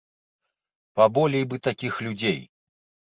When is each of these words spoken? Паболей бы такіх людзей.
Паболей 1.01 1.45
бы 1.51 1.59
такіх 1.67 1.99
людзей. 2.07 2.39